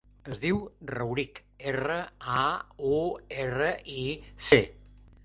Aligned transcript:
Es 0.35 0.39
diu 0.43 0.61
Rauric: 0.91 1.41
erra, 1.71 1.97
a, 2.37 2.41
u, 2.93 2.97
erra, 3.45 3.69
i, 4.01 4.07
ce. 4.49 4.65